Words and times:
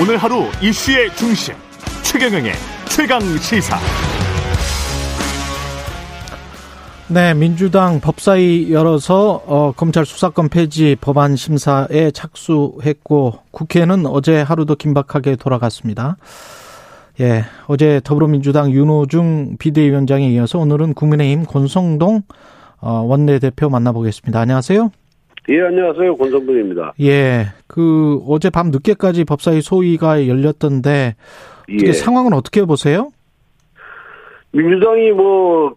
오늘 0.00 0.16
하루 0.16 0.44
이슈의 0.62 1.14
중심 1.16 1.54
최경영의 2.02 2.52
최강 2.88 3.20
시사. 3.20 3.78
네, 7.08 7.34
민주당 7.34 8.00
법사위 8.00 8.72
열어서 8.72 9.42
어, 9.46 9.72
검찰 9.76 10.06
수사권 10.06 10.48
폐지 10.48 10.96
법안 10.98 11.36
심사에 11.36 12.10
착수했고 12.10 13.40
국회는 13.50 14.06
어제 14.06 14.40
하루도 14.40 14.76
긴박하게 14.76 15.36
돌아갔습니다. 15.36 16.16
예, 17.20 17.44
어제 17.66 18.00
더불어민주당 18.02 18.72
윤호중 18.72 19.56
비대위원장에 19.58 20.30
이어서 20.30 20.58
오늘은 20.58 20.94
국민의힘 20.94 21.44
권성동 21.44 22.22
어, 22.80 22.90
원내대표 23.02 23.68
만나보겠습니다. 23.68 24.40
안녕하세요. 24.40 24.90
예, 25.48 25.60
안녕하세요. 25.60 26.16
권성동입니다. 26.16 26.94
예, 27.00 27.46
그 27.66 28.20
어제 28.28 28.48
밤 28.48 28.70
늦게까지 28.70 29.24
법사위 29.24 29.60
소위가 29.60 30.28
열렸던데 30.28 31.16
예. 31.68 31.92
상황은 31.92 32.32
어떻게 32.32 32.64
보세요? 32.64 33.10
민주당이 34.52 35.10
뭐 35.12 35.74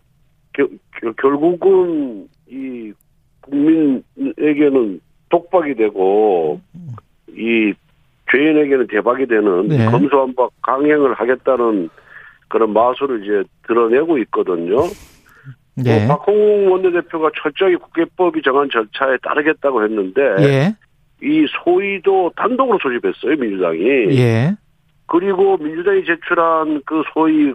겨, 0.53 0.67
겨, 1.01 1.11
결국은 1.13 2.27
이 2.47 2.93
국민에게는 3.41 5.01
독박이 5.29 5.75
되고 5.75 6.61
이 7.29 7.73
죄인에게는 8.31 8.87
대박이 8.87 9.25
되는 9.25 9.67
네. 9.67 9.85
검수완박 9.85 10.51
강행을 10.61 11.13
하겠다는 11.13 11.89
그런 12.47 12.73
마술을 12.73 13.23
이제 13.23 13.49
드러내고 13.67 14.17
있거든요. 14.19 14.83
예, 15.83 16.05
뭐 16.05 16.17
박홍 16.17 16.71
원내대표가 16.71 17.31
철저히 17.41 17.75
국회법이 17.75 18.41
정한 18.43 18.69
절차에 18.71 19.17
따르겠다고 19.21 19.83
했는데 19.83 20.21
예, 20.39 20.75
이 21.21 21.45
소위도 21.63 22.31
단독으로 22.35 22.79
소집했어요 22.81 23.35
민주당이. 23.37 24.17
예, 24.17 24.55
그리고 25.07 25.57
민주당이 25.57 26.05
제출한 26.05 26.81
그 26.85 27.03
소위 27.13 27.49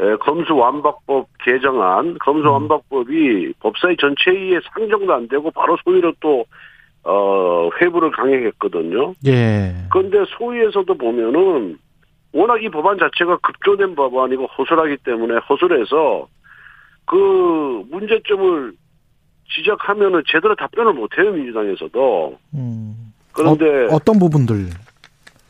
에, 0.00 0.16
검수완박법 0.20 1.28
개정안, 1.44 2.18
검수완박법이 2.18 3.54
법사위 3.60 3.96
전체에 3.98 4.58
상정도 4.72 5.14
안 5.14 5.28
되고 5.28 5.50
바로 5.52 5.76
소위로 5.84 6.14
또 6.20 6.44
어, 7.04 7.70
회부를 7.80 8.10
강행했거든요. 8.10 9.12
예, 9.26 9.74
그런데 9.92 10.24
소위에서도 10.36 10.92
보면은 10.94 11.78
워낙 12.32 12.62
이 12.64 12.68
법안 12.68 12.98
자체가 12.98 13.36
급조된 13.36 13.94
법안이고 13.94 14.46
허술하기 14.46 14.96
때문에 15.04 15.36
허술해서 15.48 16.26
그 17.06 17.84
문제점을 17.90 18.72
지적하면은 19.54 20.22
제대로 20.26 20.54
답변을 20.54 20.92
못해요 20.94 21.30
민주당에서도. 21.32 22.38
음. 22.54 23.12
그런데 23.32 23.86
어, 23.86 23.96
어떤 23.96 24.18
부분들? 24.18 24.70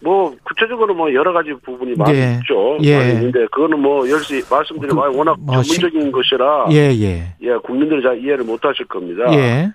뭐 0.00 0.34
구체적으로 0.44 0.94
뭐 0.94 1.12
여러 1.14 1.32
가지 1.32 1.52
부분이 1.64 1.94
많이 1.96 2.18
예. 2.18 2.38
있죠. 2.40 2.76
예. 2.82 3.12
있는데 3.12 3.46
그거는 3.46 3.80
뭐 3.80 4.08
열심히 4.08 4.42
말씀드리면 4.50 5.12
그, 5.12 5.18
워낙 5.18 5.36
뭐 5.40 5.62
시- 5.62 5.76
전문적인 5.78 6.12
것이라 6.12 6.66
예, 6.72 6.90
예, 6.92 7.34
예, 7.40 7.56
국민들이 7.62 8.02
잘 8.02 8.18
이해를 8.22 8.44
못 8.44 8.62
하실 8.64 8.84
겁니다. 8.86 9.24
예, 9.34 9.70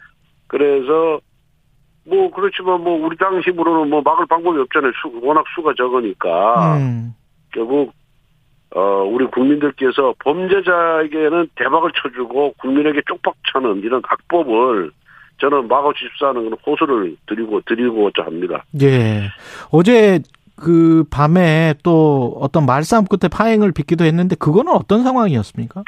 그래서 0.48 1.20
뭐 2.06 2.30
그렇지만 2.32 2.82
뭐 2.84 3.04
우리 3.04 3.18
당 3.18 3.40
힘으로는 3.42 3.90
뭐 3.90 4.02
막을 4.04 4.28
방법이 4.28 4.60
없잖아요. 4.60 4.92
수, 5.02 5.12
워낙 5.24 5.44
수가 5.56 5.74
적으니까 5.76 6.78
음, 6.78 7.14
결국 7.52 7.92
어 8.76 9.04
우리 9.04 9.26
국민들께서 9.26 10.14
범죄자에게는 10.20 11.50
대박을 11.56 11.92
쳐주고 11.96 12.54
국민에게 12.60 13.02
쪽박 13.08 13.36
차는 13.52 13.82
이런 13.84 14.02
악법을 14.08 14.92
저는 15.40 15.68
막아 15.68 15.92
주십사는 15.96 16.36
그런 16.36 16.58
호소를 16.66 17.16
드리고 17.28 17.62
드리고자 17.66 18.24
합니다. 18.26 18.64
예. 18.82 19.30
어제 19.72 20.20
그 20.56 21.04
밤에 21.10 21.74
또 21.84 22.38
어떤 22.42 22.66
말싸움 22.66 23.06
끝에 23.06 23.30
파행을 23.30 23.72
빚기도 23.72 24.04
했는데 24.04 24.36
그거는 24.36 24.74
어떤 24.74 25.04
상황이었습니까? 25.04 25.84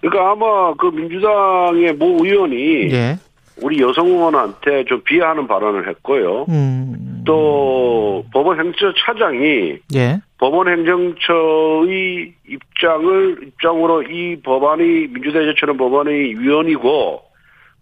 그러니까 0.00 0.30
아마 0.30 0.74
그 0.74 0.86
민주당의 0.86 1.94
모 1.94 2.24
의원이 2.24 2.92
예. 2.92 3.18
우리 3.60 3.80
여성 3.80 4.06
의원한테 4.06 4.84
좀 4.84 5.02
비하하는 5.02 5.48
발언을 5.48 5.88
했고요. 5.88 6.46
음. 6.48 7.22
또 7.26 8.24
법원 8.32 8.58
행정처 8.58 8.92
차장이 9.04 9.78
예. 9.94 10.20
법원 10.38 10.68
행정처의 10.68 12.32
입장을 12.48 13.38
입장으로 13.42 14.02
이 14.02 14.40
법안이 14.40 15.08
제출한 15.32 15.76
법안의 15.76 16.40
위헌이고 16.40 17.22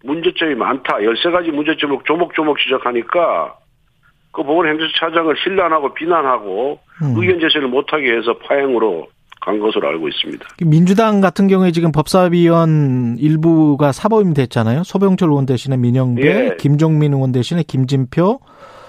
문제점이 0.03 0.55
많다. 0.55 0.97
13가지 0.97 1.51
문제점을 1.51 1.97
조목조목 2.05 2.57
지적하니까 2.59 3.55
그 4.31 4.43
법원 4.43 4.67
행정처 4.67 4.93
차장을 4.99 5.35
신란하고 5.43 5.93
비난하고 5.93 6.79
음. 7.03 7.13
의견 7.17 7.39
제시를 7.39 7.67
못하게 7.67 8.15
해서 8.15 8.37
파행으로 8.39 9.07
간 9.39 9.59
것으로 9.59 9.87
알고 9.89 10.07
있습니다. 10.07 10.45
민주당 10.65 11.21
같은 11.21 11.47
경우에 11.47 11.71
지금 11.71 11.91
법사위원 11.91 13.17
일부가 13.19 13.91
사법임 13.91 14.33
됐잖아요. 14.33 14.83
소병철 14.83 15.29
의원 15.29 15.45
대신에 15.45 15.77
민영배, 15.77 16.21
예. 16.25 16.55
김종민 16.59 17.13
의원 17.13 17.31
대신에 17.31 17.63
김진표, 17.63 18.39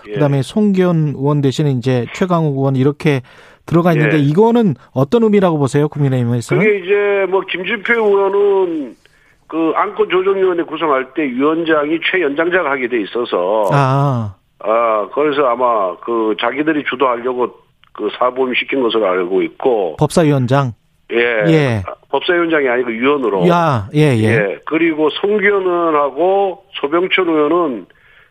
예. 0.08 0.12
그다음에 0.14 0.42
송기현 0.42 1.14
의원 1.16 1.42
대신에 1.42 1.70
이제 1.72 2.06
최강욱 2.14 2.56
의원 2.56 2.76
이렇게 2.76 3.20
들어가 3.68 3.92
있는데 3.92 4.16
예. 4.16 4.20
이거는 4.20 4.74
어떤 4.92 5.22
의미라고 5.22 5.58
보세요? 5.58 5.88
국민의힘에서는? 5.88 6.62
그게 6.62 6.78
이제 6.78 7.26
뭐 7.30 7.42
김진표 7.42 7.92
의원은 7.92 8.96
그 9.46 9.72
안건 9.76 10.08
조정위원회 10.10 10.62
구성할 10.64 11.12
때 11.14 11.22
위원장이 11.22 12.00
최연장자가 12.10 12.70
하게 12.70 12.88
돼 12.88 13.00
있어서 13.02 13.68
아, 13.72 14.34
아, 14.60 15.08
그래서 15.14 15.46
아마 15.46 15.96
그 15.98 16.34
자기들이 16.40 16.84
주도하려고 16.88 17.54
그 17.92 18.08
사보임 18.18 18.54
시킨 18.54 18.82
것으로 18.82 19.06
알고 19.06 19.42
있고, 19.42 19.96
법사위원장. 19.98 20.72
예. 21.12 21.44
예. 21.48 21.82
법사위원장이 22.10 22.68
아니고 22.68 22.90
위원으로. 22.90 23.48
야, 23.48 23.88
예, 23.94 24.16
예. 24.16 24.24
예. 24.24 24.58
그리고 24.66 25.08
송기현 25.10 25.62
의원하고 25.62 26.64
소병철 26.80 27.28
의원은 27.28 27.86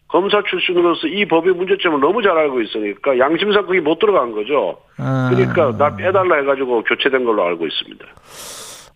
검사 0.08 0.42
출신으로서 0.44 1.08
이 1.08 1.26
법의 1.26 1.54
문제점을 1.54 2.00
너무 2.00 2.22
잘 2.22 2.38
알고 2.38 2.62
있으니까 2.62 3.18
양심상 3.20 3.66
그게 3.66 3.80
못 3.82 4.00
들어간 4.00 4.32
거죠. 4.32 4.78
아, 4.98 5.30
그러니까 5.34 5.78
나 5.78 5.96
빼달라 5.96 6.38
해가지고 6.38 6.84
교체된 6.84 7.26
걸로 7.26 7.44
알고 7.44 7.68
있습니다. 7.68 8.06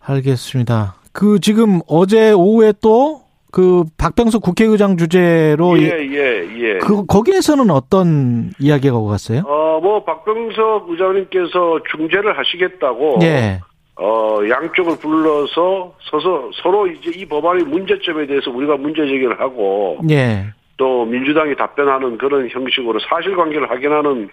알겠습니다. 0.00 0.94
그 1.12 1.38
지금 1.40 1.80
어제 1.86 2.32
오후에 2.32 2.72
또 2.80 3.22
그 3.52 3.84
박병석 3.98 4.42
국회의장 4.42 4.96
주제로 4.96 5.78
예, 5.78 5.84
예, 5.84 6.48
예. 6.58 6.78
그 6.78 7.04
거기에서는 7.04 7.70
어떤 7.70 8.50
이야기가 8.58 8.96
오고 8.96 9.08
갔어요? 9.08 9.42
어, 9.46 9.78
뭐, 9.80 10.02
박병석 10.04 10.88
의장님께서 10.88 11.80
중재를 11.94 12.36
하시겠다고. 12.38 13.18
예. 13.22 13.60
어, 13.96 14.38
양쪽을 14.48 14.96
불러서 14.98 15.94
서서 16.10 16.50
서로 16.62 16.86
이제 16.86 17.12
이 17.14 17.26
법안의 17.26 17.64
문제점에 17.64 18.26
대해서 18.26 18.50
우리가 18.50 18.78
문제 18.78 19.02
제기를 19.02 19.38
하고 19.38 19.98
예. 20.10 20.46
또 20.76 21.04
민주당이 21.04 21.56
답변하는 21.56 22.18
그런 22.18 22.48
형식으로 22.48 22.98
사실관계를 23.08 23.70
확인하는 23.70 24.28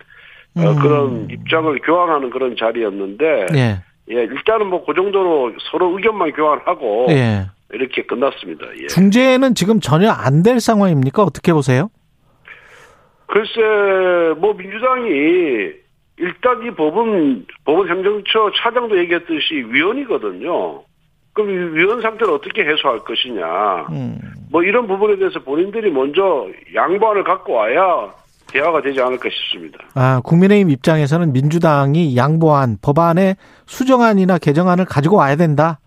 어, 0.58 0.62
음. 0.62 0.80
그런 0.82 1.28
입장을 1.30 1.78
교환하는 1.80 2.30
그런 2.32 2.56
자리였는데 2.58 3.48
예. 3.56 3.84
예, 4.12 4.24
일단은 4.24 4.68
뭐 4.68 4.84
그 4.86 4.94
정도로 4.96 5.54
서로 5.72 5.96
의견만 5.96 6.32
교환하고 6.32 7.08
예. 7.10 7.46
이렇게 7.72 8.02
끝났습니다. 8.04 8.66
예. 8.82 8.88
중재는 8.88 9.54
지금 9.54 9.80
전혀 9.80 10.10
안 10.10 10.42
될 10.42 10.60
상황입니까? 10.60 11.22
어떻게 11.22 11.54
보세요? 11.54 11.90
글쎄 13.28 13.62
뭐 14.40 14.54
민주당이 14.54 15.10
일단 16.18 16.64
이 16.66 16.72
법은 16.72 17.46
법원 17.64 17.88
행정처 17.90 18.52
차장도 18.58 18.98
얘기했듯이 18.98 19.56
위원이거든요. 19.70 20.82
그럼 21.34 21.50
이 21.52 21.78
위원 21.78 22.02
상태를 22.02 22.34
어떻게 22.34 22.66
해소할 22.66 23.00
것이냐. 23.00 23.88
음. 23.92 24.20
뭐 24.52 24.64
이런 24.64 24.88
부분에 24.88 25.18
대해서 25.18 25.40
본인들이 25.40 25.92
먼저 25.92 26.48
양보안을 26.74 27.24
갖고 27.24 27.54
와야 27.54 28.14
대화가 28.52 28.82
되지 28.82 29.00
않을까 29.00 29.30
싶습니다. 29.30 29.80
아, 29.94 30.22
국민의힘 30.24 30.72
입장에서는 30.72 31.32
민주당이 31.34 32.18
양보한 32.18 32.78
법안의 32.82 33.36
수정안이나 33.68 34.40
개정안을 34.40 34.86
가지고 34.86 35.18
와야 35.18 35.36
된다. 35.36 35.80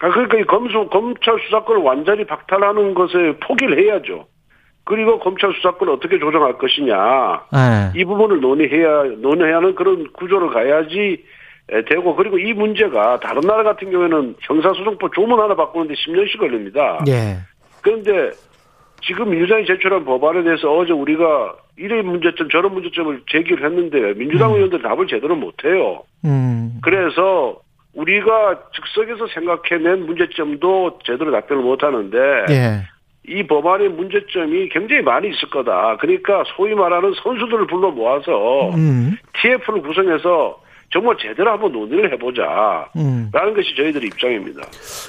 아, 0.00 0.08
그러니까 0.08 0.38
이 0.38 0.44
검수, 0.44 0.88
검찰 0.90 1.38
수사권을 1.46 1.82
완전히 1.82 2.26
박탈하는 2.26 2.94
것에 2.94 3.36
포기를 3.46 3.78
해야죠. 3.78 4.26
그리고 4.84 5.20
검찰 5.20 5.52
수사권을 5.54 5.92
어떻게 5.92 6.18
조정할 6.18 6.58
것이냐. 6.58 7.42
예. 7.54 8.00
이 8.00 8.04
부분을 8.04 8.40
논의해야, 8.40 9.04
논의해야 9.18 9.58
하는 9.58 9.74
그런 9.76 10.10
구조를 10.14 10.50
가야지 10.50 11.22
에, 11.70 11.84
되고, 11.84 12.16
그리고 12.16 12.38
이 12.38 12.52
문제가 12.54 13.20
다른 13.20 13.42
나라 13.42 13.62
같은 13.62 13.92
경우에는 13.92 14.36
형사소송법 14.40 15.14
조문 15.14 15.38
하나 15.38 15.54
바꾸는데 15.54 15.94
10년씩 15.94 16.40
걸립니다. 16.40 16.98
예. 17.06 17.36
그런데 17.82 18.30
지금 19.02 19.30
민주당이 19.30 19.66
제출한 19.66 20.04
법안에 20.04 20.42
대해서 20.42 20.70
어제 20.72 20.92
우리가 20.92 21.56
이런 21.76 22.06
문제점, 22.06 22.48
저런 22.50 22.74
문제점을 22.74 23.22
제기를 23.30 23.64
했는데 23.64 24.14
민주당 24.14 24.50
음. 24.50 24.56
의원들 24.56 24.82
답을 24.82 25.06
제대로 25.06 25.34
못해요. 25.34 26.02
음. 26.24 26.78
그래서 26.82 27.60
우리가 27.94 28.60
즉석에서 28.74 29.26
생각해낸 29.28 30.06
문제점도 30.06 31.00
제대로 31.04 31.32
답변을 31.32 31.62
못하는데 31.62 32.18
예. 32.50 32.82
이 33.26 33.42
법안의 33.46 33.90
문제점이 33.90 34.68
굉장히 34.68 35.02
많이 35.02 35.28
있을 35.28 35.50
거다. 35.50 35.96
그러니까 35.98 36.44
소위 36.56 36.74
말하는 36.74 37.12
선수들을 37.22 37.66
불러 37.66 37.90
모아서 37.90 38.70
음. 38.70 39.16
TF를 39.40 39.82
구성해서 39.82 40.60
정말 40.92 41.16
제대로 41.20 41.52
한번 41.52 41.72
논의를 41.72 42.12
해보자. 42.12 42.90
음. 42.96 43.30
라는 43.32 43.54
것이 43.54 43.74
저희들의 43.76 44.08
입장입니다. 44.08 44.62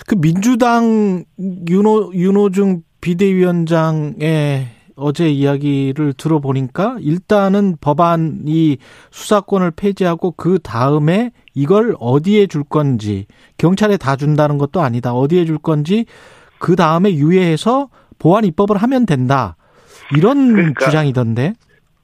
그 0.08 0.16
민주당 0.16 1.24
윤호 1.68 2.12
윤호중 2.14 2.84
비대위원장의 3.02 4.68
어제 4.96 5.30
이야기를 5.30 6.14
들어보니까 6.14 6.98
일단은 7.00 7.78
법안이 7.82 8.78
수사권을 9.10 9.72
폐지하고 9.72 10.32
그 10.32 10.60
다음에 10.62 11.32
이걸 11.56 11.96
어디에 12.00 12.46
줄 12.46 12.64
건지 12.64 13.26
경찰에 13.58 13.98
다 13.98 14.16
준다는 14.16 14.60
것도 14.60 14.82
아니다. 14.82 15.14
어디에 15.14 15.46
줄 15.46 15.58
건지 15.58 16.06
그 16.60 16.76
다음에 16.76 17.14
유예해서 17.16 17.90
보안 18.20 18.46
입법을 18.46 18.78
하면 18.78 19.08
된다. 19.08 19.56
이런 20.16 20.54
그러니까 20.54 20.86
주장이던데. 20.86 21.54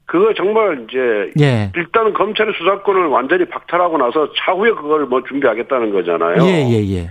그거 0.08 0.32
정말 0.32 0.86
이제 0.88 1.30
예. 1.38 1.70
일단은 1.76 2.14
검찰의 2.14 2.54
수사권을 2.56 3.08
완전히 3.08 3.44
박탈하고 3.44 3.98
나서 3.98 4.32
차후에 4.38 4.70
그걸 4.70 5.04
뭐 5.04 5.22
준비하겠다는 5.22 5.92
거잖아요. 5.92 6.42
예, 6.44 6.66
예, 6.70 6.96
예. 6.96 7.10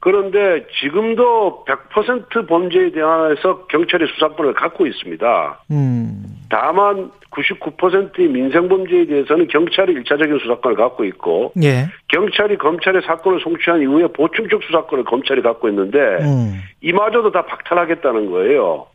그런데 0.00 0.66
지금도 0.80 1.66
100% 1.66 2.48
범죄에 2.48 2.92
대해서 2.92 3.66
경찰이 3.66 4.06
수사권을 4.14 4.54
갖고 4.54 4.86
있습니다. 4.86 5.64
음. 5.70 6.24
다만 6.48 7.10
99%의 7.30 8.28
민생 8.28 8.68
범죄에 8.68 9.04
대해서는 9.04 9.46
경찰이 9.48 9.94
1차적인 9.94 10.40
수사권을 10.40 10.78
갖고 10.78 11.04
있고 11.04 11.52
예. 11.62 11.88
경찰이 12.08 12.56
검찰의 12.56 13.02
사건을 13.02 13.40
송치한 13.40 13.82
이후에 13.82 14.06
보충적 14.06 14.62
수사권을 14.62 15.04
검찰이 15.04 15.42
갖고 15.42 15.68
있는데 15.68 15.98
음. 15.98 16.60
이마저도 16.80 17.32
다 17.32 17.44
박탈하겠다는 17.44 18.30
거예요. 18.30 18.86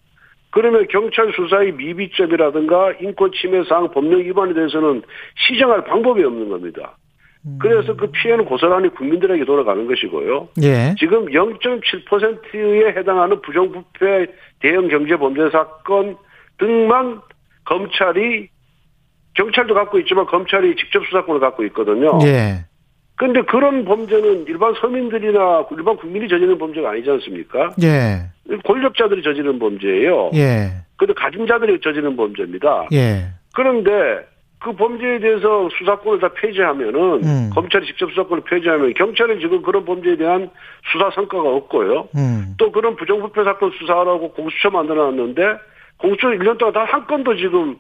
그러면 0.52 0.88
경찰 0.90 1.32
수사의 1.34 1.74
미비점이라든가 1.74 2.94
인권 3.02 3.32
침해 3.34 3.64
사항 3.64 3.92
법령 3.92 4.22
위반에 4.22 4.54
대해서는 4.54 5.04
시정할 5.36 5.84
방법이 5.84 6.24
없는 6.24 6.50
겁니다. 6.50 6.98
그래서 7.60 7.96
그 7.96 8.08
피해는 8.08 8.46
고스란히 8.46 8.90
국민들에게 8.90 9.46
돌아가는 9.46 9.88
것이고요. 9.88 10.50
예. 10.62 10.94
지금 11.00 11.26
0.7%에 11.28 13.00
해당하는 13.00 13.42
부정부패 13.42 14.28
대형 14.60 14.88
경제 14.90 15.16
범죄 15.16 15.50
사건 15.50 16.18
등만 16.58 17.22
검찰이 17.64 18.50
경찰도 19.36 19.74
갖고 19.74 20.00
있지만 20.00 20.26
검찰이 20.26 20.76
직접 20.76 21.06
수사권을 21.06 21.40
갖고 21.40 21.64
있거든요. 21.66 22.20
예. 22.24 22.66
근데 23.20 23.42
그런 23.42 23.84
범죄는 23.84 24.46
일반 24.48 24.74
서민들이나 24.76 25.66
일반 25.72 25.98
국민이 25.98 26.26
저지르는 26.30 26.58
범죄가 26.58 26.92
아니지 26.92 27.10
않습니까? 27.12 27.72
예. 27.84 28.22
권력자들이 28.64 29.22
저지르는 29.22 29.60
범죄예요. 29.60 30.32
예. 30.36 30.70
근데 30.96 31.14
가진 31.14 31.46
자들이 31.46 31.82
저지르는 31.82 32.16
범죄입니다. 32.16 32.88
예. 32.94 33.26
그런데 33.54 33.92
그 34.62 34.72
범죄에 34.72 35.20
대해서 35.20 35.68
수사권을 35.78 36.22
다 36.22 36.30
폐지하면은 36.34 37.24
음. 37.26 37.50
검찰이 37.54 37.86
직접 37.88 38.10
수사권을 38.12 38.44
폐지하면 38.46 38.94
경찰은 38.94 39.42
지금 39.42 39.62
그런 39.64 39.84
범죄에 39.84 40.16
대한 40.16 40.50
수사 40.90 41.10
성과가 41.12 41.50
없고요. 41.50 42.08
음. 42.16 42.56
또 42.58 42.72
그런 42.72 42.96
부정부패 42.96 43.44
사건 43.44 43.72
수사하라고 43.78 44.32
공수처 44.32 44.70
만들어놨는데 44.70 45.42
공수처 45.98 46.30
1년 46.30 46.58
동안 46.58 46.74
단 46.74 46.86
한 46.88 47.06
건도 47.06 47.36
지금 47.36 47.76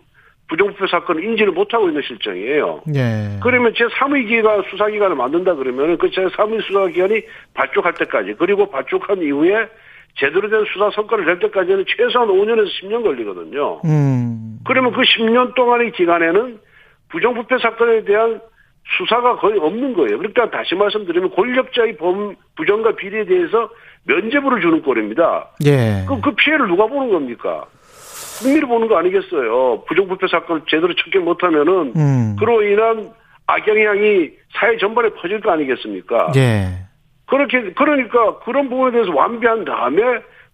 부정부패 0.50 0.88
사건을 0.88 1.24
인지를 1.24 1.54
못하고 1.54 1.88
있는 1.88 2.02
실정이에요. 2.02 2.82
예. 2.96 3.40
그러면 3.42 3.74
제3위기가 3.74 4.70
수사기관을 4.70 5.16
만든다 5.16 5.56
그러면은 5.56 5.98
그 5.98 6.10
제3위 6.10 6.62
수사기관이 6.66 7.22
발족할 7.54 7.94
때까지 7.94 8.36
그리고 8.38 8.70
발족한 8.70 9.22
이후에 9.22 9.68
제대로 10.16 10.50
된 10.50 10.66
수사 10.74 10.90
성과를 10.90 11.26
낼 11.26 11.40
때까지는 11.40 11.86
최소한 11.88 12.28
5년에서 12.30 12.68
10년 12.82 13.04
걸리거든요. 13.04 13.82
음. 13.86 14.60
그러면 14.66 14.92
그 14.92 15.02
10년 15.02 15.54
동안의 15.56 15.92
기간에는 15.92 16.60
부정부패 17.10 17.58
사건에 17.60 18.04
대한 18.04 18.42
수사가 18.98 19.38
거의 19.38 19.60
없는 19.60 19.94
거예요. 19.94 20.18
그러니까 20.18 20.50
다시 20.50 20.74
말씀드리면 20.74 21.32
권력자의 21.32 21.98
범, 21.98 22.36
부정과 22.56 22.96
비리에 22.96 23.26
대해서 23.26 23.70
면죄부를 24.06 24.62
주는 24.62 24.82
꼴입니다. 24.82 25.52
예. 25.66 26.04
그럼 26.08 26.22
그 26.22 26.32
피해를 26.32 26.68
누가 26.68 26.88
보는 26.88 27.12
겁니까? 27.12 27.66
국민이 28.40 28.62
보는 28.62 28.88
거 28.88 28.98
아니겠어요. 28.98 29.84
부정부패 29.88 30.28
사건을 30.28 30.62
제대로 30.68 30.94
척결 30.96 31.22
못하면은 31.22 31.94
음. 31.96 32.36
그로 32.40 32.64
인한 32.64 33.12
악영향이 33.48 34.32
사회 34.54 34.78
전반에 34.78 35.10
퍼질 35.10 35.42
거 35.42 35.52
아니겠습니까? 35.52 36.32
예. 36.36 36.86
그렇게 37.26 37.74
그러니까 37.74 38.40
그런 38.40 38.70
부분에 38.70 38.92
대해서 38.92 39.14
완비한 39.14 39.66
다음에 39.66 40.02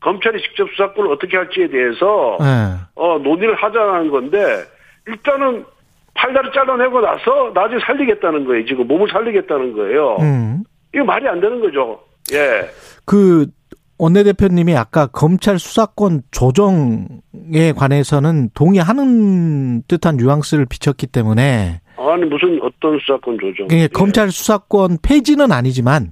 검찰이 0.01 0.41
직접 0.41 0.69
수사권을 0.71 1.11
어떻게 1.11 1.37
할지에 1.37 1.67
대해서 1.67 2.37
예. 2.41 2.77
어, 2.95 3.17
논의를 3.19 3.55
하자는 3.55 4.09
건데 4.09 4.63
일단은 5.07 5.65
팔다리 6.13 6.51
잘라내고 6.53 7.01
나서 7.01 7.51
나중에 7.53 7.79
살리겠다는 7.85 8.45
거예요. 8.45 8.65
지금 8.65 8.87
몸을 8.87 9.09
살리겠다는 9.11 9.73
거예요. 9.73 10.15
음. 10.21 10.63
이거 10.93 11.03
말이 11.03 11.27
안 11.27 11.41
되는 11.41 11.59
거죠. 11.59 11.99
예. 12.33 12.69
그 13.05 13.45
원내대표님이 13.97 14.75
아까 14.75 15.07
검찰 15.07 15.57
수사권 15.59 16.23
조정에 16.31 17.71
관해서는 17.75 18.49
동의하는 18.53 19.83
듯한 19.87 20.17
뉘앙스를 20.17 20.65
비쳤기 20.65 21.07
때문에 21.07 21.81
아니 21.97 22.25
무슨 22.25 22.59
어떤 22.61 22.99
수사권 22.99 23.37
조정? 23.39 23.67
그게 23.67 23.83
예. 23.83 23.87
검찰 23.87 24.29
수사권 24.31 24.97
폐지는 25.01 25.51
아니지만 25.51 26.11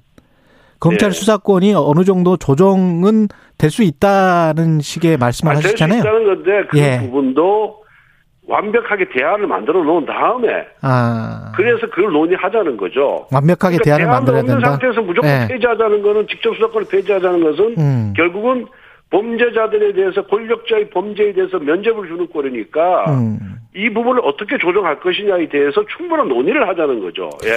검찰 0.79 1.09
예. 1.09 1.11
수사권이 1.13 1.73
어느 1.75 2.03
정도 2.03 2.35
조정은 2.37 3.27
될 3.57 3.69
수 3.69 3.83
있다는 3.83 4.79
식의 4.81 5.17
말씀을 5.17 5.51
아, 5.51 5.55
될수 5.55 5.69
하셨잖아요. 5.69 5.99
있다는 5.99 6.25
건데 6.25 6.51
그 6.69 6.77
예. 6.79 6.99
부분도 6.99 7.82
완벽하게 8.47 9.09
대안을 9.09 9.47
만들어 9.47 9.83
놓은 9.83 10.05
다음에 10.05 10.65
아. 10.81 11.51
그래서 11.55 11.89
그걸 11.89 12.11
논의하자는 12.11 12.77
거죠. 12.77 13.27
완벽하게 13.31 13.77
그러니까 13.77 13.83
대안을 13.83 14.05
만들어야 14.07 14.39
없는 14.41 14.55
된다. 14.55 14.69
상태에서 14.71 15.01
무조건 15.01 15.29
예. 15.29 15.47
폐지하자는 15.47 16.01
거는 16.01 16.27
직접 16.27 16.53
수사권을 16.55 16.87
폐지하자는 16.89 17.43
것은 17.43 17.75
음. 17.77 18.13
결국은 18.15 18.67
범죄자들에 19.11 19.93
대해서 19.93 20.25
권력자의 20.25 20.89
범죄에 20.89 21.33
대해서 21.33 21.59
면죄부를 21.59 22.09
주는 22.09 22.27
꼴이니까 22.27 23.05
음. 23.11 23.39
이 23.75 23.89
부분을 23.89 24.21
어떻게 24.23 24.57
조정할 24.57 24.99
것이냐에 24.99 25.47
대해서 25.49 25.83
충분한 25.97 26.27
논의를 26.27 26.67
하자는 26.67 26.99
거죠. 27.01 27.29
예. 27.45 27.49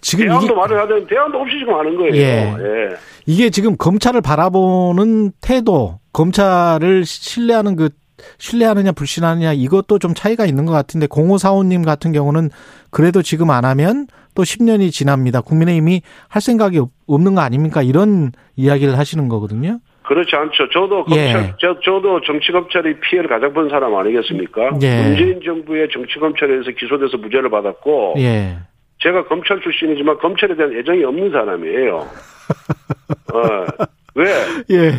지금 0.00 0.26
대안도 0.26 0.44
이게 0.46 0.54
말을 0.54 0.78
하자는 0.78 1.06
대안도 1.06 1.38
없이 1.38 1.58
지금 1.58 1.74
하는 1.74 1.96
거예요. 1.96 2.14
예. 2.14 2.54
예. 2.58 2.88
이게 3.26 3.50
지금 3.50 3.76
검찰을 3.76 4.20
바라보는 4.22 5.32
태도, 5.40 5.98
검찰을 6.12 7.04
신뢰하는 7.04 7.76
그 7.76 7.90
신뢰하느냐 8.38 8.92
불신하느냐 8.92 9.52
이것도 9.52 9.98
좀 9.98 10.14
차이가 10.14 10.46
있는 10.46 10.66
것 10.66 10.72
같은데 10.72 11.06
0545님 11.06 11.84
같은 11.84 12.12
경우는 12.12 12.50
그래도 12.90 13.22
지금 13.22 13.50
안 13.50 13.64
하면 13.64 14.06
또 14.34 14.42
10년이 14.42 14.90
지납니다. 14.92 15.40
국민의힘이 15.40 16.02
할 16.28 16.40
생각이 16.42 16.78
없- 16.78 16.90
없는 17.06 17.34
거 17.34 17.40
아닙니까? 17.42 17.82
이런 17.82 18.32
이야기를 18.56 18.96
하시는 18.98 19.28
거거든요. 19.28 19.78
그렇지 20.04 20.34
않죠. 20.34 20.68
저도 20.72 21.04
예. 21.14 21.32
검찰, 21.32 21.54
저, 21.60 21.78
저도 21.84 22.20
정치검찰의 22.26 23.00
피해를 23.00 23.28
가장 23.30 23.52
본 23.52 23.68
사람 23.70 23.94
아니겠습니까? 23.94 24.78
예. 24.82 25.02
문재인 25.02 25.40
정부의 25.44 25.88
정치검찰에서 25.92 26.70
기소돼서 26.78 27.16
무죄를 27.18 27.50
받았고, 27.50 28.14
예. 28.18 28.58
제가 29.00 29.26
검찰 29.26 29.60
출신이지만 29.60 30.18
검찰에 30.18 30.56
대한 30.56 30.76
애정이 30.76 31.04
없는 31.04 31.30
사람이에요. 31.30 31.96
어, 33.32 33.66
왜? 34.14 34.26
예. 34.70 34.92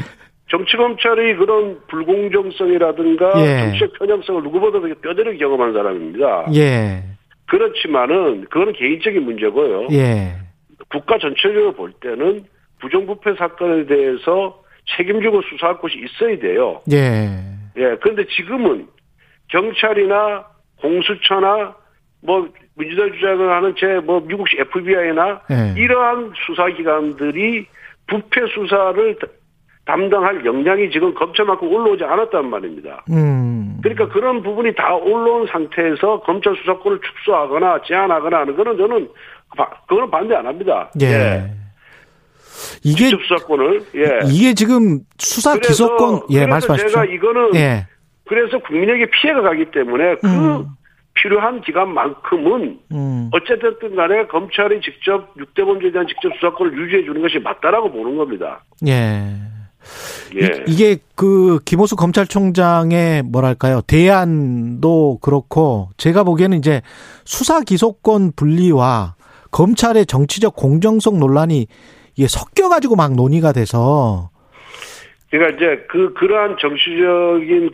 정치검찰의 0.57 1.37
그런 1.37 1.79
불공정성이라든가 1.87 3.33
예. 3.41 3.57
정치적 3.61 3.93
편향성을 3.99 4.43
누구보다 4.43 4.79
도 4.79 4.93
뼈대를 5.01 5.37
경험한 5.39 5.73
사람입니다. 5.73 6.45
예. 6.53 7.03
그렇지만은 7.47 8.41
그거는 8.45 8.73
개인적인 8.73 9.23
문제고요. 9.23 9.87
예. 9.91 10.33
국가 10.89 11.17
전체적으로 11.17 11.73
볼 11.73 11.91
때는 11.93 12.43
부정부패 12.79 13.33
사건에 13.37 13.85
대해서 13.87 14.61
책임지고 14.95 15.41
수사할 15.49 15.77
곳이 15.79 15.95
있어야 16.05 16.37
돼요. 16.37 16.81
예. 16.91 17.29
예. 17.77 17.95
그런데 18.01 18.25
지금은 18.27 18.87
경찰이나 19.49 20.45
공수처나 20.81 21.75
뭐 22.21 22.47
민주당 22.77 23.11
주장을 23.11 23.49
하는 23.51 23.73
제 23.77 23.87
뭐 24.05 24.19
미국식 24.21 24.59
FBI나 24.59 25.41
예. 25.51 25.81
이러한 25.81 26.31
수사기관들이 26.45 27.65
부패 28.07 28.41
수사를 28.53 29.17
다- 29.19 29.27
담당할 29.85 30.45
역량이 30.45 30.91
지금 30.91 31.13
검찰만큼 31.13 31.67
올라오지 31.67 32.03
않았단 32.03 32.49
말입니다. 32.49 33.03
음. 33.11 33.77
그러니까 33.83 34.07
그런 34.09 34.41
부분이 34.41 34.73
다 34.75 34.95
올라온 34.95 35.45
상태에서 35.47 36.21
검찰 36.21 36.55
수사권을 36.55 36.99
축소하거나 37.01 37.81
제한하거나 37.85 38.39
하는 38.39 38.55
거는 38.55 38.77
저는 38.77 39.09
바- 39.57 39.69
그거는 39.87 40.09
반대 40.09 40.35
안 40.35 40.45
합니다. 40.47 40.89
예. 41.01 41.43
이게 42.83 43.09
직접 43.09 43.21
수사권을 43.23 43.81
예. 43.95 44.19
이게 44.31 44.53
지금 44.53 44.99
수사 45.17 45.53
그래서- 45.53 45.67
기소권 45.67 46.21
예, 46.31 46.45
말씀하십시오. 46.45 46.89
제가 47.01 47.05
이거는 47.13 47.55
예. 47.55 47.87
그래서 48.25 48.59
국민에게 48.59 49.07
피해가 49.11 49.41
가기 49.41 49.65
때문에 49.71 50.15
그 50.21 50.27
음. 50.27 50.65
필요한 51.15 51.61
기간만큼은 51.61 52.79
음. 52.93 53.29
어쨌든 53.33 53.95
간에 53.95 54.25
검찰이 54.27 54.79
직접 54.81 55.35
6대 55.35 55.65
범죄에 55.65 55.91
대한 55.91 56.07
직접 56.07 56.33
수사권을 56.35 56.77
유지해 56.77 57.03
주는 57.03 57.21
것이 57.21 57.37
맞다라고 57.39 57.91
보는 57.91 58.15
겁니다. 58.17 58.63
예. 58.87 59.23
예. 60.35 60.63
이, 60.67 60.75
게그 60.75 61.59
김호수 61.65 61.95
검찰총장의 61.95 63.23
뭐랄까요 63.23 63.81
대안도 63.81 65.19
그렇고 65.21 65.89
제가 65.97 66.23
보기에는 66.23 66.57
이제 66.57 66.81
수사 67.25 67.61
기소권 67.61 68.33
분리와 68.35 69.15
검찰의 69.51 70.05
정치적 70.05 70.55
공정성 70.55 71.19
논란이 71.19 71.67
이게 72.15 72.27
섞여 72.27 72.69
가지고 72.69 72.95
막 72.95 73.13
논의가 73.13 73.51
돼서 73.51 74.29
그러니까 75.29 75.55
이제 75.55 75.85
그 75.89 76.13
그러한 76.13 76.57
정치적인 76.59 77.71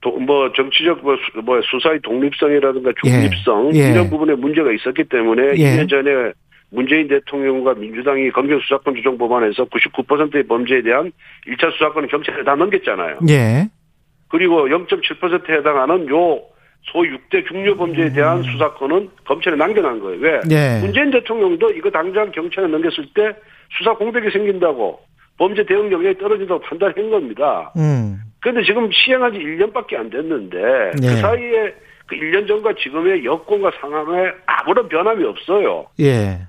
도, 0.00 0.10
뭐 0.18 0.52
정치적 0.52 1.02
뭐, 1.02 1.16
수, 1.16 1.40
뭐 1.40 1.60
수사의 1.62 2.00
독립성이라든가 2.02 2.92
중립성 3.02 3.74
예. 3.74 3.78
예. 3.78 3.92
이런 3.92 4.10
부분에 4.10 4.34
문제가 4.34 4.72
있었기 4.72 5.04
때문에 5.04 5.54
예. 5.56 5.76
2년 5.76 5.90
전에 5.90 6.32
문재인 6.70 7.08
대통령과 7.08 7.74
민주당이 7.74 8.30
검경 8.30 8.60
수사권 8.60 8.94
조정 8.96 9.16
법안에서 9.16 9.64
99%의 9.66 10.46
범죄에 10.46 10.82
대한 10.82 11.12
1차 11.46 11.72
수사권을 11.72 12.08
경찰에 12.08 12.44
다 12.44 12.54
넘겼잖아요. 12.54 13.20
예. 13.30 13.68
그리고 14.28 14.68
0.7%에 14.68 15.56
해당하는 15.56 16.06
요소 16.08 16.42
6대 16.92 17.48
중요 17.48 17.76
범죄에 17.76 18.12
대한 18.12 18.42
수사권은 18.42 19.08
검찰에 19.24 19.56
남겨놓은 19.56 20.00
거예요. 20.00 20.20
왜? 20.20 20.34
음. 20.34 20.50
예. 20.50 20.80
문재인 20.80 21.10
대통령도 21.10 21.70
이거 21.70 21.90
당장 21.90 22.30
경찰에 22.32 22.66
넘겼을 22.66 23.06
때 23.14 23.32
수사 23.78 23.94
공백이 23.94 24.30
생긴다고 24.30 25.00
범죄 25.38 25.64
대응 25.64 25.90
역량이 25.90 26.18
떨어진다고 26.18 26.60
판단한 26.60 27.10
겁니다. 27.10 27.72
음. 27.76 28.18
그런데 28.40 28.62
지금 28.64 28.90
시행한 28.92 29.32
지 29.32 29.38
1년밖에 29.38 29.96
안 29.96 30.10
됐는데 30.10 30.58
그 31.00 31.04
예. 31.04 31.08
사이에 31.16 31.74
그 32.06 32.16
1년 32.16 32.46
전과 32.46 32.74
지금의 32.74 33.24
여건과 33.24 33.70
상황에 33.80 34.30
아무런 34.46 34.88
변함이 34.88 35.24
없어요. 35.24 35.86
예. 36.00 36.40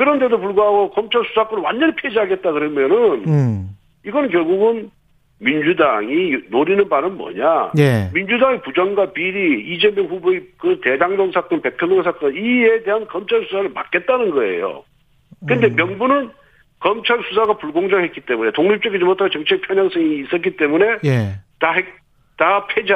그런데도 0.00 0.40
불구하고 0.40 0.90
검찰 0.92 1.22
수사권을 1.26 1.62
완전히 1.62 1.92
폐지하겠다 1.94 2.52
그러면은 2.52 3.22
음. 3.28 3.76
이건 4.06 4.30
결국은 4.30 4.90
민주당이 5.40 6.36
노리는 6.48 6.88
바는 6.88 7.18
뭐냐? 7.18 7.72
예. 7.78 8.08
민주당의 8.14 8.62
부정과 8.62 9.12
비리, 9.12 9.74
이재명 9.74 10.06
후보의 10.06 10.42
그 10.56 10.80
대장동 10.82 11.32
사건, 11.32 11.60
백현동 11.60 12.02
사건 12.02 12.34
이에 12.34 12.82
대한 12.82 13.06
검찰 13.08 13.44
수사를 13.44 13.68
막겠다는 13.68 14.30
거예요. 14.30 14.84
근데 15.46 15.66
음. 15.68 15.76
명분은 15.76 16.30
검찰 16.78 17.22
수사가 17.28 17.58
불공정했기 17.58 18.22
때문에 18.22 18.52
독립적이지 18.52 19.04
못하고 19.04 19.28
정책 19.30 19.60
편향성이 19.68 20.20
있었기 20.20 20.56
때문에 20.56 20.96
예. 21.04 21.34
다, 21.58 21.72
핵- 21.72 21.94
다 22.38 22.66
폐지, 22.68 22.94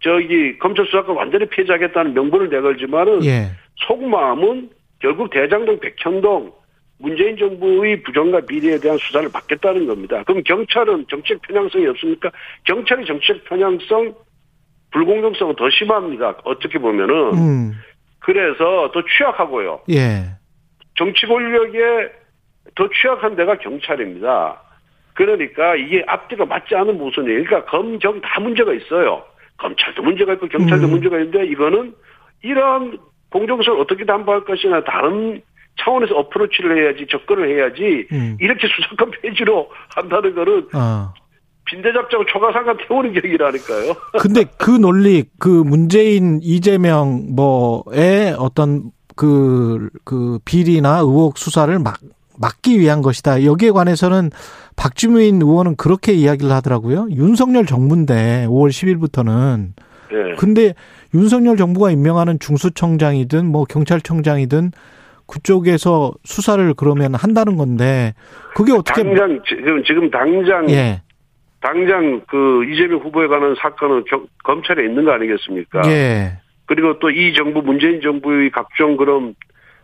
저기 0.00 0.58
검찰 0.58 0.84
수사권 0.86 1.14
완전히 1.16 1.46
폐지하겠다는 1.46 2.12
명분을 2.14 2.48
내걸지만은 2.50 3.24
예. 3.24 3.50
속마음은 3.86 4.70
결국 5.00 5.30
대장동, 5.30 5.80
백현동 5.80 6.52
문재인 6.98 7.36
정부의 7.36 8.02
부정과 8.02 8.42
비리에 8.42 8.78
대한 8.78 8.98
수사를 8.98 9.28
받겠다는 9.30 9.86
겁니다. 9.86 10.22
그럼 10.24 10.42
경찰은 10.44 11.06
정책 11.08 11.40
편향성이 11.42 11.86
없습니까? 11.88 12.30
경찰의 12.64 13.06
정책 13.06 13.44
편향성, 13.44 14.14
불공정성은 14.92 15.56
더 15.56 15.70
심합니다. 15.70 16.36
어떻게 16.44 16.78
보면은. 16.78 17.14
음. 17.34 17.72
그래서 18.18 18.90
더 18.92 19.02
취약하고요. 19.02 19.80
예. 19.90 20.26
정치 20.96 21.26
권력에 21.26 22.12
더 22.74 22.88
취약한 22.90 23.34
데가 23.34 23.56
경찰입니다. 23.58 24.60
그러니까 25.14 25.74
이게 25.76 26.04
앞뒤가 26.06 26.44
맞지 26.44 26.74
않은 26.74 26.98
모순이에요. 26.98 27.44
그러니까 27.44 27.70
검경 27.70 28.20
다 28.20 28.40
문제가 28.40 28.74
있어요. 28.74 29.24
검찰도 29.56 30.02
문제가 30.02 30.34
있고 30.34 30.48
경찰도 30.48 30.86
음. 30.86 30.90
문제가 30.90 31.18
있는데 31.18 31.46
이거는 31.46 31.94
이러한 32.42 32.98
공정성을 33.30 33.80
어떻게 33.80 34.04
담보할 34.04 34.44
것이나 34.44 34.82
다른 34.84 35.40
차원에서 35.80 36.14
어프로치를 36.14 36.82
해야지 36.82 37.06
접근을 37.10 37.48
해야지 37.48 38.06
음. 38.12 38.36
이렇게 38.40 38.66
수사권 38.68 39.12
폐지로 39.22 39.70
한다는 39.94 40.34
거는 40.34 40.68
어. 40.74 41.12
빈대 41.66 41.92
잡자고 41.92 42.24
초가상간 42.26 42.78
태우는 42.86 43.12
격이라니까요. 43.14 43.94
근데 44.20 44.44
그 44.58 44.70
논리 44.70 45.24
그 45.38 45.48
문재인 45.48 46.40
이재명 46.42 47.34
뭐의 47.34 48.34
어떤 48.38 48.90
그, 49.14 49.88
그 50.04 50.38
비리나 50.44 50.98
의혹 51.00 51.38
수사를 51.38 51.78
막, 51.78 51.98
막기 52.38 52.80
위한 52.80 53.02
것이다. 53.02 53.44
여기에 53.44 53.70
관해서는 53.70 54.30
박주민 54.74 55.42
의원은 55.42 55.76
그렇게 55.76 56.12
이야기를 56.12 56.50
하더라고요. 56.50 57.08
윤석열 57.10 57.66
정부인데 57.66 58.46
5월 58.48 58.70
10일부터는. 58.70 59.72
예. 60.12 60.34
근데 60.36 60.74
윤석열 61.14 61.56
정부가 61.56 61.90
임명하는 61.90 62.38
중수청장이든 62.38 63.46
뭐 63.46 63.64
경찰청장이든 63.64 64.72
그쪽에서 65.26 66.12
수사를 66.24 66.74
그러면 66.74 67.14
한다는 67.14 67.56
건데 67.56 68.14
그게 68.54 68.72
어떻게 68.72 69.02
당장 69.02 69.40
지금 69.48 69.84
지금 69.84 70.10
당장 70.10 70.68
예. 70.70 71.02
당장 71.60 72.22
그 72.26 72.64
이재명 72.64 72.98
후보에 73.00 73.26
관한 73.28 73.54
사건은 73.60 74.04
경- 74.08 74.26
검찰에 74.42 74.84
있는 74.84 75.04
거 75.04 75.12
아니겠습니까? 75.12 75.82
예. 75.86 76.38
그리고 76.66 76.98
또 76.98 77.10
이 77.10 77.34
정부 77.34 77.60
문재인 77.62 78.00
정부의 78.00 78.50
각종 78.50 78.96
그런 78.96 79.34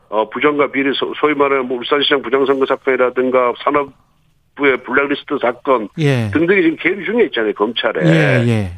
어 0.09 0.29
부정과 0.31 0.71
비리 0.73 0.93
소- 0.95 1.13
소위 1.21 1.35
말하는 1.35 1.67
뭐 1.67 1.79
울산시장 1.79 2.23
부정선거 2.23 2.65
사건이라든가 2.67 3.53
산업부의 3.63 4.83
블랙리스트 4.85 5.37
사건 5.41 5.89
예. 5.99 6.31
등등이 6.33 6.63
지금 6.63 6.77
계류 6.77 7.05
중에 7.05 7.25
있잖아요 7.27 7.53
검찰에. 7.55 8.01
예, 8.05 8.49
예. 8.49 8.71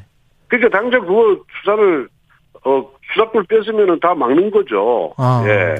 그러니까 0.48 0.78
당장 0.78 1.00
그거 1.02 1.38
수사를 1.60 2.08
어 2.64 2.90
수사권을 3.12 3.46
뺐으면은 3.48 4.00
다 4.00 4.14
막는 4.14 4.50
거죠. 4.50 5.12
아. 5.16 5.44
예. 5.46 5.76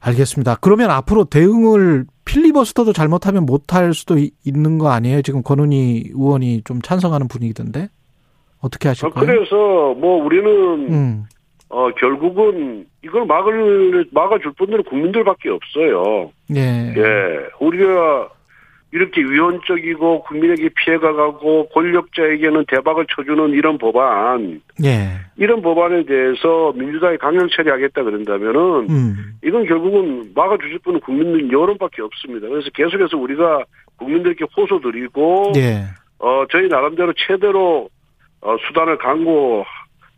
알겠습니다. 0.00 0.56
그러면 0.60 0.90
앞으로 0.90 1.24
대응을 1.24 2.04
필리버스터도 2.24 2.92
잘못하면 2.92 3.44
못할 3.44 3.92
수도 3.94 4.18
이- 4.18 4.30
있는 4.44 4.78
거 4.78 4.90
아니에요? 4.90 5.22
지금 5.22 5.42
권은희 5.42 6.10
의원이 6.14 6.62
좀 6.64 6.80
찬성하는 6.80 7.28
분위기던데 7.28 7.88
어떻게 8.60 8.88
어, 8.88 8.90
하실까요? 8.90 9.24
그래서 9.26 9.94
뭐 9.94 10.22
우리는 10.24 10.46
음, 10.92 11.24
어 11.68 11.88
결국은 11.98 12.86
이걸 13.02 13.26
막을 13.26 14.06
막아줄 14.12 14.52
분들은 14.52 14.84
국민들밖에 14.84 15.50
없어요. 15.50 16.30
예, 16.54 16.94
예, 16.96 17.38
우리가 17.60 18.28
이렇게 18.96 19.20
위헌적이고 19.20 20.22
국민에게 20.22 20.70
피해가 20.70 21.12
가고 21.12 21.68
권력자에게는 21.68 22.64
대박을 22.66 23.04
쳐주는 23.14 23.50
이런 23.50 23.76
법안, 23.76 24.62
예, 24.82 25.10
이런 25.36 25.60
법안에 25.60 26.06
대해서 26.06 26.72
민주당이 26.74 27.18
강경 27.18 27.48
처리하겠다 27.54 28.02
그런다면은 28.02 28.86
음, 28.88 29.38
이건 29.44 29.66
결국은 29.66 30.32
막아주실 30.34 30.78
분은 30.78 31.00
국민들 31.00 31.52
여론밖에 31.52 32.00
없습니다. 32.00 32.48
그래서 32.48 32.70
계속해서 32.70 33.18
우리가 33.18 33.64
국민들께 33.96 34.46
호소드리고, 34.56 35.52
예, 35.56 35.84
어, 36.18 36.44
저희 36.50 36.66
나름대로 36.68 37.12
최대로 37.18 37.90
어, 38.40 38.56
수단을 38.66 38.96
강구 38.96 39.62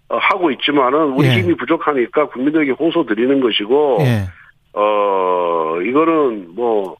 하고 0.08 0.50
있지만은 0.52 1.14
우리 1.14 1.26
예. 1.26 1.32
힘이 1.32 1.54
부족하니까 1.54 2.28
국민들에게 2.28 2.70
호소드리는 2.72 3.40
것이고, 3.40 3.98
예, 4.02 4.22
어, 4.72 5.80
이거는 5.82 6.54
뭐, 6.54 6.96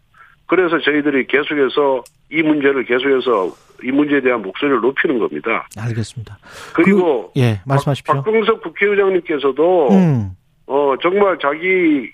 그래서 0.49 0.79
저희들이 0.81 1.27
계속해서 1.27 2.03
이 2.33 2.43
문제를 2.43 2.85
계속해서 2.85 3.55
이 3.85 3.93
문제에 3.93 4.21
대한 4.21 4.43
목소리를 4.43 4.81
높이는 4.81 5.19
겁니다. 5.19 5.69
알겠습니다. 5.79 6.39
그리고 6.75 7.31
그, 7.33 7.41
예, 7.41 7.61
말씀하십시오. 7.65 8.15
박, 8.15 8.25
박병석 8.25 8.63
국회의장님께서도 8.63 9.89
음, 9.91 10.31
어, 10.67 10.95
정말 11.01 11.39
자기 11.41 12.11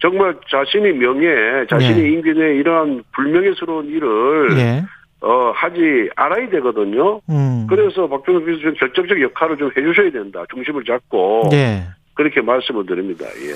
정말 0.00 0.36
자신의 0.50 0.94
명예, 0.94 1.66
자신의 1.68 2.04
예. 2.04 2.08
인권에 2.10 2.54
이러한 2.56 3.02
불명예스러운 3.12 3.86
일을 3.86 4.58
예, 4.58 4.84
어, 5.20 5.52
하지 5.54 6.10
알아야 6.16 6.48
되거든요. 6.50 7.20
음, 7.30 7.66
그래서 7.66 8.06
박병석 8.06 8.44
교수님 8.44 8.74
결정적 8.74 9.20
역할을 9.22 9.56
좀 9.56 9.70
해주셔야 9.76 10.10
된다. 10.10 10.44
중심을 10.52 10.84
잡고 10.84 11.48
예. 11.54 11.84
그렇게 12.12 12.40
말씀을 12.42 12.86
드립니다. 12.86 13.24
예. 13.24 13.54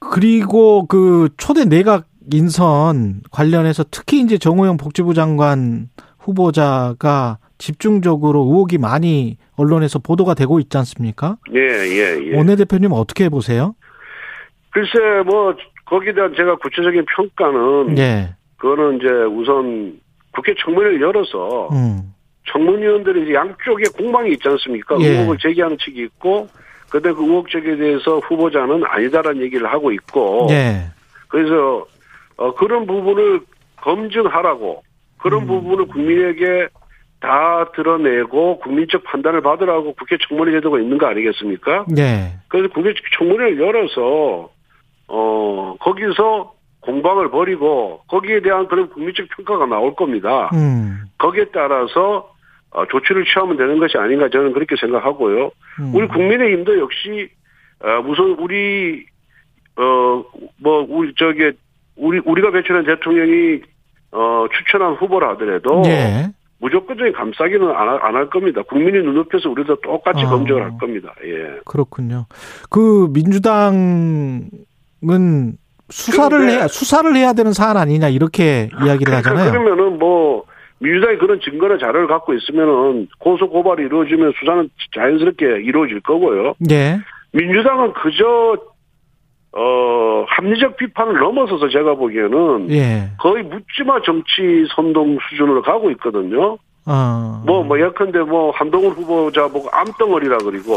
그리고 0.00 0.86
그 0.86 1.28
초대 1.36 1.64
내각 1.64 2.09
인선 2.32 3.22
관련해서 3.30 3.84
특히 3.90 4.20
이제 4.20 4.38
정호영 4.38 4.76
복지부 4.76 5.14
장관 5.14 5.88
후보자가 6.18 7.38
집중적으로 7.58 8.40
의혹이 8.40 8.78
많이 8.78 9.36
언론에서 9.56 9.98
보도가 9.98 10.34
되고 10.34 10.58
있지 10.60 10.76
않습니까? 10.78 11.36
예, 11.54 11.60
예, 11.60 12.30
예. 12.32 12.36
원내대표님 12.36 12.92
어떻게 12.92 13.28
보세요? 13.28 13.74
글쎄, 14.70 14.98
뭐, 15.26 15.54
거기에 15.84 16.14
대한 16.14 16.32
제가 16.34 16.56
구체적인 16.56 17.04
평가는, 17.16 17.98
예. 17.98 18.34
그거는 18.56 18.98
이제 18.98 19.08
우선 19.08 20.00
국회 20.32 20.54
청문회를 20.64 21.00
열어서, 21.00 21.68
음. 21.72 22.14
청문위원들이 22.52 23.24
이제 23.24 23.34
양쪽에 23.34 23.84
공방이 23.96 24.32
있지 24.32 24.48
않습니까? 24.48 24.96
예. 25.00 25.08
의혹을 25.08 25.38
제기하는 25.38 25.76
측이 25.78 26.00
있고, 26.02 26.48
근데 26.88 27.12
그 27.12 27.22
의혹 27.22 27.50
제기에 27.50 27.76
대해서 27.76 28.18
후보자는 28.20 28.82
아니다라는 28.84 29.42
얘기를 29.42 29.66
하고 29.66 29.92
있고, 29.92 30.46
예. 30.50 30.84
그래서, 31.28 31.84
어, 32.40 32.54
그런 32.54 32.86
부분을 32.86 33.40
검증하라고, 33.76 34.82
그런 35.18 35.42
음. 35.42 35.46
부분을 35.46 35.86
국민에게 35.88 36.68
다 37.20 37.70
드러내고 37.76 38.60
국민적 38.60 39.04
판단을 39.04 39.42
받으라고 39.42 39.92
국회 39.92 40.16
청문회 40.26 40.52
제도가 40.52 40.80
있는 40.80 40.96
거 40.96 41.06
아니겠습니까? 41.06 41.84
예. 41.98 42.32
그래서 42.48 42.68
국회 42.72 42.94
청문회를 43.18 43.60
열어서 43.60 44.48
어 45.06 45.76
거기서 45.80 46.54
공방을 46.80 47.30
벌이고 47.30 48.04
거기에 48.08 48.40
대한 48.40 48.68
그런 48.68 48.88
국민적 48.88 49.28
평가가 49.36 49.66
나올 49.66 49.94
겁니다. 49.94 50.48
음. 50.54 51.02
거기에 51.18 51.46
따라서 51.52 52.32
어, 52.70 52.86
조치를 52.86 53.26
취하면 53.26 53.58
되는 53.58 53.78
것이 53.78 53.98
아닌가 53.98 54.30
저는 54.30 54.54
그렇게 54.54 54.76
생각하고요. 54.76 55.50
음. 55.80 55.94
우리 55.94 56.08
국민의힘도 56.08 56.78
역시 56.78 57.28
어, 57.84 58.00
우선 58.08 58.30
우리 58.38 59.04
어 59.76 60.24
뭐 60.60 60.86
우리 60.88 61.12
저기 61.16 61.52
우리 62.00 62.20
우리가 62.24 62.50
배출한 62.50 62.84
대통령이 62.84 63.60
어 64.12 64.46
추천한 64.56 64.94
후보라 64.94 65.30
하더라도 65.30 65.82
예. 65.86 66.30
무조건적인 66.58 67.12
감싸기는 67.12 67.70
안 67.70 68.14
할 68.14 68.28
겁니다. 68.28 68.62
국민이 68.62 68.98
눈높여서 68.98 69.48
우리도 69.50 69.76
똑같이 69.80 70.24
아. 70.24 70.28
검증을 70.30 70.62
할 70.62 70.76
겁니다. 70.78 71.14
예. 71.24 71.60
그렇군요. 71.64 72.26
그 72.68 73.08
민주당은 73.12 74.50
수사를 75.90 76.48
해야 76.48 76.68
수사를 76.68 77.14
해야 77.16 77.32
되는 77.32 77.52
사안 77.52 77.76
아니냐 77.76 78.08
이렇게 78.08 78.68
이야기를 78.84 79.04
그러니까 79.12 79.30
하잖아요. 79.30 79.50
그러면은 79.50 79.98
뭐 79.98 80.44
민주당이 80.78 81.18
그런 81.18 81.40
증거나 81.40 81.78
자료를 81.78 82.06
갖고 82.06 82.32
있으면은 82.34 83.08
고소 83.18 83.48
고발이 83.50 83.84
이루어지면 83.84 84.32
수사는 84.38 84.68
자연스럽게 84.94 85.62
이루어질 85.62 86.00
거고요. 86.00 86.54
예. 86.70 86.98
민주당은 87.32 87.92
그저 87.94 88.56
어 89.52 90.24
합리적 90.28 90.76
비판을 90.76 91.18
넘어서서 91.18 91.68
제가 91.68 91.94
보기에는 91.94 92.70
예. 92.70 93.10
거의 93.18 93.42
묻지마 93.42 94.02
정치 94.02 94.66
선동 94.74 95.18
수준으로 95.28 95.62
가고 95.62 95.90
있거든요. 95.92 96.58
어. 96.86 97.42
뭐, 97.44 97.62
뭐, 97.62 97.78
예컨대 97.78 98.20
뭐, 98.20 98.50
한동훈 98.52 98.90
후보자 98.92 99.46
보고 99.48 99.68
암덩어리라 99.70 100.38
그리고, 100.38 100.76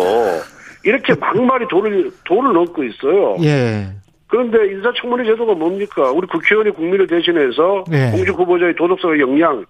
이렇게 0.84 1.15
막말이 1.15 1.68
돌을, 1.70 2.12
돌을 2.25 2.53
넘고 2.53 2.84
있어요. 2.84 3.38
예. 3.42 3.88
그런데 4.27 4.58
인사청문회 4.72 5.25
제도가 5.25 5.53
뭡니까? 5.53 6.12
우리 6.12 6.27
국회의원이 6.27 6.72
국민을 6.72 7.08
대신해서 7.08 7.84
예. 7.94 8.12
공직 8.12 8.32
후보자의 8.32 8.75
도덕성의 8.75 9.22
역량, 9.22 9.65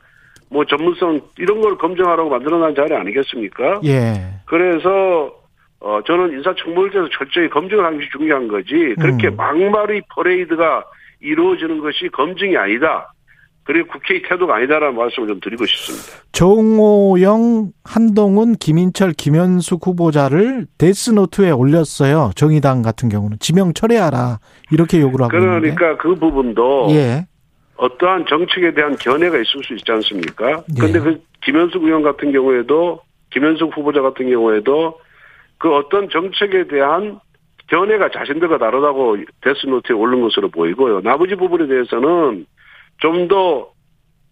뭐 0.50 0.66
전문성 0.66 1.22
이런 1.38 1.62
걸 1.62 1.78
검증하라고 1.78 2.30
만들어놓은 2.30 2.76
자리 2.76 2.96
아니겠습니까? 2.96 3.82
예. 3.86 4.14
그래서 4.46 5.32
어 5.84 6.00
저는 6.08 6.32
인사청문회에서 6.38 7.10
철저히 7.12 7.50
검증을 7.50 7.84
하는 7.84 7.98
것이 7.98 8.10
중요한 8.18 8.48
거지 8.48 8.96
그렇게 9.00 9.28
음. 9.28 9.36
막말의 9.36 10.04
퍼레이드가 10.16 10.86
이루어지는 11.20 11.80
것이 11.80 12.08
검증이 12.10 12.56
아니다. 12.56 13.14
그리고 13.66 13.90
국회의 13.90 14.22
태도가 14.22 14.56
아니다라는 14.56 14.96
말씀을 14.96 15.28
좀 15.28 15.40
드리고 15.42 15.66
싶습니다. 15.66 16.24
정호영, 16.34 17.72
한동훈, 17.84 18.56
김인철, 18.56 19.14
김현숙 19.14 19.86
후보자를 19.88 20.68
데스노트에 20.78 21.52
올렸어요. 21.52 22.32
정의당 22.36 22.82
같은 22.82 23.10
경우는 23.10 23.38
지명 23.40 23.74
철회하라 23.74 24.40
이렇게 24.72 25.00
요구를 25.00 25.26
하고 25.26 25.38
있는데. 25.38 25.74
그러니까 25.76 26.02
그 26.02 26.16
부분도 26.16 26.88
예. 26.92 27.26
어떠한 27.76 28.26
정책에 28.28 28.74
대한 28.74 28.96
견해가 28.98 29.38
있을 29.38 29.64
수 29.64 29.74
있지 29.74 29.92
않습니까? 29.92 30.52
예. 30.52 30.80
그런데 30.80 31.00
그 31.00 31.22
김현숙 31.46 31.84
의원 31.84 32.04
같은 32.04 32.32
경우에도 32.32 33.02
김현숙 33.32 33.76
후보자 33.78 34.02
같은 34.02 34.30
경우에도 34.30 35.00
그 35.64 35.74
어떤 35.74 36.10
정책에 36.10 36.68
대한 36.68 37.22
견해가 37.70 38.10
자신들과 38.12 38.58
다르다고 38.58 39.16
데스노트에 39.40 39.96
올린 39.96 40.22
것으로 40.22 40.50
보이고요. 40.52 41.00
나머지 41.00 41.36
부분에 41.36 41.68
대해서는 41.68 42.46
좀 42.98 43.30
더 43.30 43.70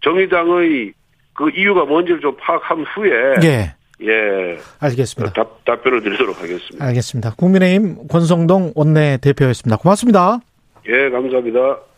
정의당의 0.01 0.91
그 1.33 1.49
이유가 1.55 1.85
뭔지를 1.85 2.19
좀 2.19 2.35
파악한 2.37 2.83
후에 2.83 3.11
예. 3.45 3.73
예, 4.03 4.57
알겠습니다. 4.81 5.31
답, 5.31 5.63
답변을 5.63 6.01
드리도록 6.01 6.35
하겠습니다. 6.41 6.85
알겠습니다. 6.85 7.35
국민의힘 7.37 8.09
권성동 8.09 8.73
원내 8.75 9.19
대표였습니다. 9.21 9.77
고맙습니다. 9.77 10.39
예, 10.89 11.09
감사합니다. 11.11 11.77